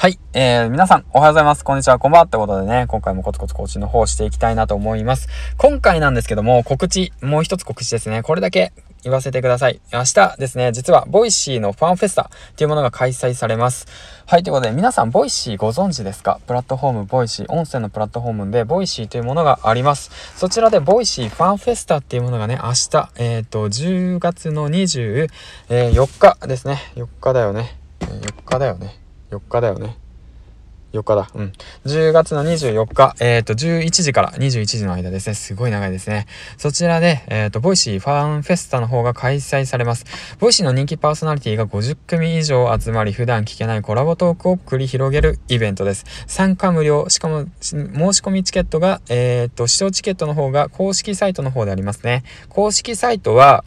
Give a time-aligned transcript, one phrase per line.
[0.00, 0.18] はい。
[0.32, 1.62] えー、皆さん、おはようございます。
[1.62, 2.24] こんにちは、こんばんは。
[2.24, 5.28] ってことでね、今回もコツコツ更新の方をしていきたいなと思います。
[5.58, 8.22] 今回なんですけども、告知、もう一つ告知ですね。
[8.22, 9.78] これだけ言わせてください。
[9.92, 13.88] 明日ですね、実は、ボイシーのファンフェスタっていうものが開催されます。
[14.24, 16.40] はい、ということで、皆さん、ボイシーご存知ですか？
[16.46, 20.10] プラットフォーム、ボイシー、音声のプラットフォームで、ボイシーというものがあります。
[20.34, 25.28] そちらで、ボイシーファンフェスタっていうものがね、明日、えっ、ー、と、10月の24
[26.18, 26.78] 日ですね。
[26.96, 27.76] 4日だよね。
[28.00, 28.99] 4日だよね。
[29.30, 29.96] 4日だよね。
[30.92, 31.30] 4日だ。
[31.34, 31.52] うん。
[31.86, 35.34] 10月の24日、えっ、ー、と、11時から21時の間ですね。
[35.34, 36.26] すごい長いですね。
[36.58, 40.04] そちらで、えっ、ー、と、ボイシーファンフェスタの方が開催されます。
[40.38, 46.04] ボイシーの人気パーソナリティが50組以上集まり、普段聞けないコラボトークを繰り広げるイベントです。
[46.26, 47.86] 参加無料、しかも、申し
[48.20, 52.24] 込みチケットが、えっ、ー、と、視聴チケットの方が公式サイトの方でありますね。
[52.48, 53.64] 公式サイトは、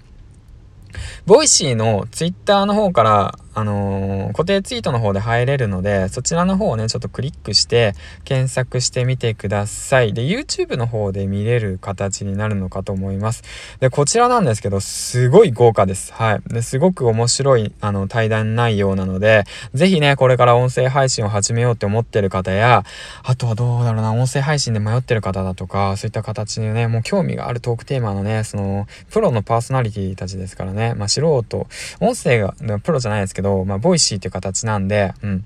[1.25, 7.93] ボイシーのツイッターの方からあのー、固定ツイートの方で入れるので、そちらの方をね、ちょっとクリックして
[8.23, 10.13] 検索してみてください。
[10.13, 13.43] で、YouTube の方で見れる形になるのかと思います。
[13.79, 16.13] で、こちらなんですけど、すごい豪華です。
[16.13, 16.41] はい。
[16.47, 22.83] で、すごく面白い、あの、対談内容なので、ぜひね、これから音声配信を始めようって思ってる方や、
[23.23, 31.67] あとはどうだろうな、音声配信で迷ってる方だとか、そういった形にね、もう興味があるトークテーマのね、その、プロのパーソナリティたちですからね、まあ、素人、
[31.99, 35.45] 音声が、プロじゃないですけど、まあ、ボイシーっていう形なんで、うん。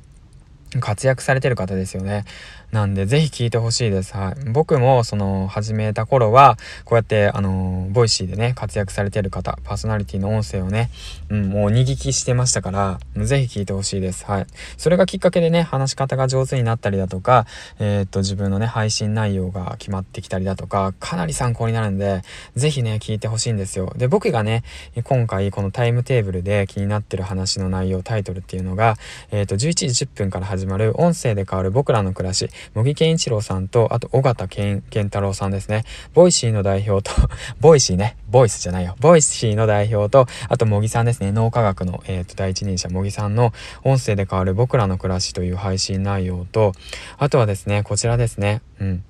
[0.79, 2.25] 活躍されてる方ですよね。
[2.71, 4.15] なんで、ぜひ聞いてほしいです。
[4.15, 4.49] はい。
[4.49, 10.89] 僕も、その、始めた頃は、こうやって、あの、ボイシーでね、活躍されてる方、パーソナリティの音声をね、
[11.29, 14.25] うん、もう鬼聞きしてましたから、ぜひ聞いてほしいです。
[14.25, 14.47] はい。
[14.75, 17.45] それがきっかけでね、話し方が上手になったりだとか、
[17.79, 22.21] えー、っと、自分のね、配信内容が決まってきたりだとか、かなり参考になるんで、
[22.57, 23.93] ぜひね、聞いてほしいんですよ。
[23.95, 24.63] で、僕がね、
[25.05, 28.97] 今回、このタイムテーブルで気になってる話の内容、タイトルっていうのが、
[29.31, 35.83] えー、っと、11時10分から始まる音声で変わる僕らの暮らし、茂木健一郎さんと、あと、緒方憲太郎さんですね。
[36.13, 37.15] ボイシーの代表と
[37.59, 38.95] ボイシーね、ボイスじゃないよ。
[38.99, 41.31] ボイシーの代表と、あと、茂木さんですね。
[41.31, 43.53] 脳科学の、え、ー、と、第一人者、茂木さんの
[43.83, 46.73] 音声で変わる僕らの暮らしという配信内容と、
[47.17, 48.61] あとはですね、こちらですね。
[48.79, 49.03] うん。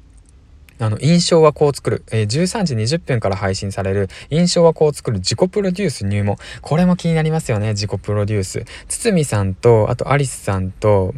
[0.80, 2.04] あの、印象はこう作る。
[2.12, 6.38] えー、13時20分から配信される、印象はこう作る自己プロデュース入門。
[6.62, 8.66] これも気になりますよね、自己プロデュース。
[8.88, 11.14] 堤さんと、あとアリスさんと、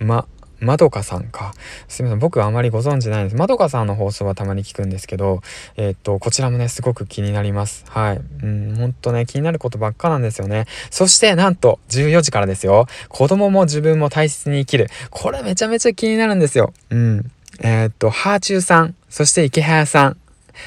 [0.00, 0.26] ま、
[0.60, 1.54] まどかさんか。
[1.88, 2.18] すみません。
[2.18, 3.36] 僕はあまりご存知ないんです。
[3.36, 5.40] まどかさんの放送はたまに聞くんですけど、
[5.76, 7.84] えー、っと、こちらもね、すごく気になります。
[7.88, 8.20] はい。
[8.42, 10.66] うん、ほんとね、気になることばっかなんですよね。
[10.90, 12.86] そして、なんと、14時からですよ。
[13.08, 14.88] 子供も自分も大切に生きる。
[15.10, 16.72] これめちゃめちゃ気になるんですよ。
[16.90, 17.30] うん。
[17.62, 20.16] えー、っと、ハーチューさん、そして池早さん、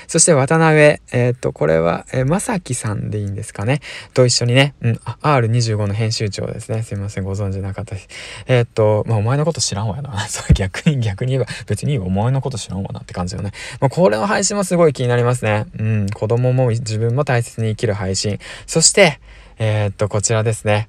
[0.08, 3.82] そして渡辺、えっ、と、これは、えー、まさきさんでいいんですかね。
[4.14, 6.84] と一緒にね、うん、R25 の編集長ですね。
[6.84, 8.08] すいません、ご存知なかったです。
[8.48, 10.20] えっ、と、まあ、お前のこと知らんわよな。
[10.28, 13.52] そう、逆に、逆に言えば、別にお前のこと知らんわなって感じよね。
[13.80, 15.66] まあ、これの配信もすごい気になりますね。
[15.78, 18.40] うん、子供も自分も大切に生きる配信。
[18.68, 19.20] そして、
[19.60, 20.88] えっと、こちらですね。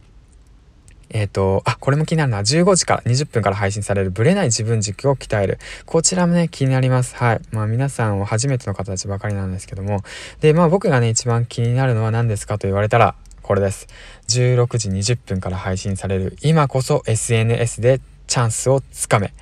[1.10, 5.58] えっ、ー、と、あ、これも気になるな15時から20分から配信されるブレない自分軸を鍛える。
[5.86, 7.14] こちらもね、気になります。
[7.16, 7.40] はい。
[7.52, 10.02] まあ皆さんを初めての方たちばかりなんですけども。
[10.40, 13.88] で、まあ僕がね、一番気になるのは何ですかと言われたら、これです。
[14.28, 19.34] 16時20分から配信される今こそ SNS でチャンスをつかめ。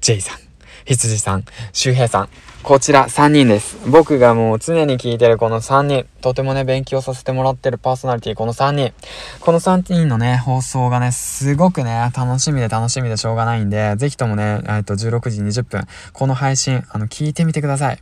[0.00, 0.47] J さん。
[0.88, 1.44] 羊さん、
[1.74, 2.28] 周平さん。
[2.62, 3.76] こちら3人です。
[3.90, 6.06] 僕がもう常に聞いてるこの3人。
[6.22, 8.94] とてもね、勉強させてもらってるパーソナリティ、この3人。
[9.40, 17.98] この3人のね、放送がね、すごくね、楽しみで楽しみでしょうがないんで、ぜひともね、えっと、16時20分、この配信、あの、聞いてみてください。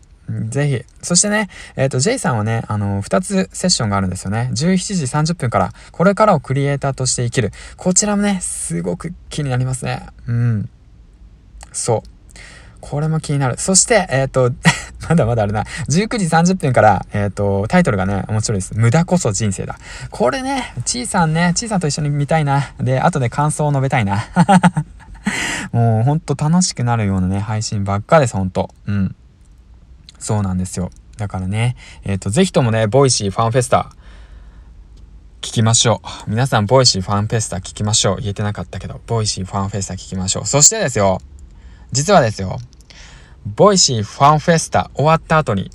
[0.48, 0.84] ぜひ。
[1.02, 4.50] そしてね、えっ、ー、と、J さんはね、あの、2つセッションがあるんですよね。
[4.52, 7.52] 17時30分から、これからをクリエイターとして生きる。
[7.76, 10.06] こちらもね、すごく気になりますね。
[10.28, 10.68] うん。
[11.72, 12.16] そう。
[12.88, 13.58] これも気になる。
[13.58, 14.52] そして、えっ、ー、と、
[15.08, 15.64] まだまだあるな。
[15.88, 18.74] 19時30分から、えっ、ー、と、タイトルがね、面白いです。
[18.76, 19.76] 無駄こそ人生だ。
[20.10, 22.74] これね、ちいさんね、ちいさんと一緒に見たいな。
[22.78, 24.24] で、後で感想を述べたいな。
[25.72, 28.70] もうほんと楽しくなるようなね、配信ばっかです、ほんと。
[28.86, 29.16] うん。
[30.20, 30.90] そうなんですよ。
[31.18, 31.74] だからね、
[32.04, 33.90] えっ、ー、と、ぜひともね、ボイシーファンフェスタ、
[35.40, 36.30] 聞きましょう。
[36.30, 38.16] 皆さん、ボイシーファンフェスタ聞きましょう。
[38.20, 40.46] 言えてなかったけど、ボイシーファンフェスタ聞きましょう。
[40.46, 41.20] そしてですよ、
[41.90, 42.58] 実はですよ、
[43.54, 45.70] ボイシーファンフェスタ終わった後に、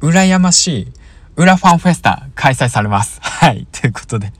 [0.00, 0.92] 羨ましい
[1.36, 3.20] 裏ファンフェスタ開催されます。
[3.22, 3.66] はい。
[3.72, 4.32] ということで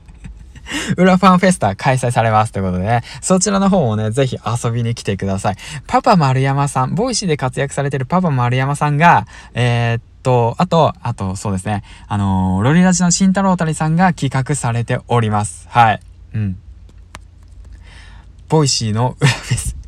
[0.97, 2.51] 裏ファンフェスタ開催されます。
[2.51, 5.55] ということでね、そちらの方もね、ぜひ遊びに来てください。
[5.87, 15.67] パパ丸山さん、ボイシーで活躍されてるパパ丸山さんが、えー、っと、あと、あと、そうですね、あのー、ロリラジの慎太郎たりさんが企画されております。
[15.69, 15.99] はい。
[16.33, 16.57] うん。
[18.47, 19.80] ボイシーの裏フェス。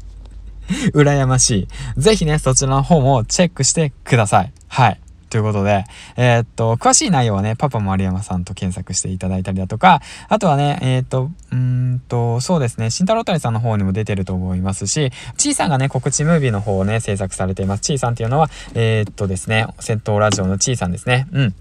[0.93, 1.67] 羨まし
[1.97, 2.01] い。
[2.01, 4.51] ぜひね、そちらの方もチェックしてください。
[4.67, 4.99] はい。
[5.33, 5.83] ということで、
[6.15, 9.99] えー、っと、詳しい内容はね、パパ丸山さんと検索していただいたりだとか、
[10.29, 17.81] あとはね、えー、っと、うんと、そうですね、慎太郎谷さんの方にも出てると思いますし、ちーさんがね、告知ムービーの方をね、制作されています。
[17.81, 21.27] ちーさんっていうのは、えー、っとですね、戦闘ラジオのちーさんですね。
[21.31, 21.55] うん。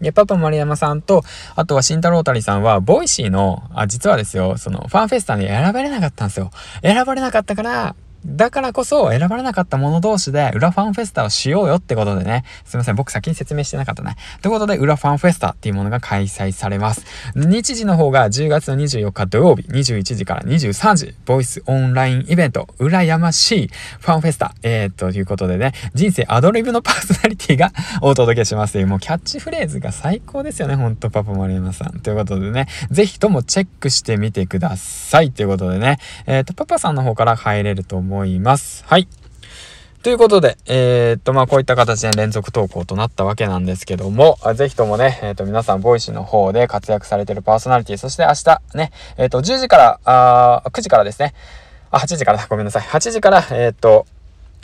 [0.00, 1.22] で、パパ丸山さんと、
[1.54, 6.50] あとは慎太郎谷さんは、 Voicy の、あ、実はですよ、その、ファンフェスタに選ばれなかったんですよ。
[6.82, 7.94] 選ばれなかったから、
[8.26, 12.44] だからこそ選ばれなかった者同士で裏ファンフェスタをしようよってことでね。
[12.64, 12.96] すいません。
[12.96, 14.16] 僕先に説明してなかったね。
[14.42, 17.04] ということで、裏ファンフェスタっていうものが開催されます。
[17.34, 23.70] 日時の方が10月の24日土曜日21時から23時、ボイスオンラインイベント、羨ましい
[24.00, 24.54] ファンフェスタ。
[24.62, 30.74] えー、ということでね、人生アドリブのパーソナリティが お届けしますというもうキャッチフレーズが最高ですよね。
[30.74, 32.00] ほんと、パパ丸山さん。
[32.00, 35.30] ということでね、ぜひともチェックしてみてください。
[35.30, 38.84] ということでね、えっ、ー、と、パパさんの方から入れると思います思います。
[38.86, 39.06] はい。
[40.02, 51.34] ということで、えー、っと、まあ、こういった形で連続投稿となったわけなんですけども、ぜひともね、えー、っと、皆さん、 Voicy の方で活躍されてるパーソナリティ、そして明日ね、えー、っと、10時から、あ9時からですね、
[51.90, 52.82] あ、8時から、ごめんなさい。
[52.82, 54.06] 8時から、えっと、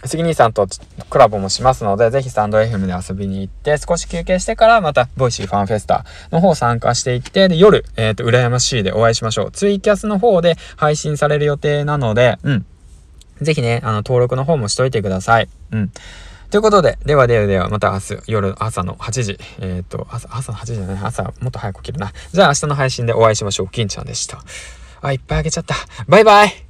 [0.04, 0.66] 杉兄さんと
[1.08, 9.50] コラボもしますので、ぜひスタンド FM で遊びに行って、少し休憩してからまた、 Voicy ファンフェスタの方参加していって、で、夜、えっ、と、羨ましいでお会いしましょう。
[9.50, 12.66] ツイキャスの方で配信される予定なので、うん。
[13.40, 15.48] ぜひね、あの、登録の方もしといてください。
[15.72, 15.92] うん。
[16.50, 19.38] ということで、ではではでは、また明日、夜、朝の8時。
[19.60, 22.12] えっ、と、朝、朝の8時じゃない、朝、もっと早く起きるな。
[22.32, 23.68] じゃあ明日の配信でお会いしましょう。
[23.68, 24.42] 金ちゃんでした。
[25.02, 25.74] あ、いっぱいあげちゃった。
[26.08, 26.65] バイバイ